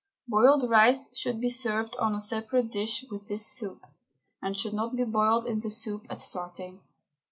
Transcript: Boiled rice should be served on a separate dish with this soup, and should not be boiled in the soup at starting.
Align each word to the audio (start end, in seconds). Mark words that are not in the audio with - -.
Boiled 0.27 0.67
rice 0.67 1.15
should 1.15 1.39
be 1.39 1.51
served 1.51 1.95
on 1.97 2.15
a 2.15 2.19
separate 2.19 2.71
dish 2.71 3.05
with 3.11 3.27
this 3.27 3.45
soup, 3.45 3.83
and 4.41 4.57
should 4.59 4.73
not 4.73 4.95
be 4.95 5.03
boiled 5.03 5.45
in 5.45 5.59
the 5.59 5.69
soup 5.69 6.07
at 6.09 6.19
starting. 6.19 6.81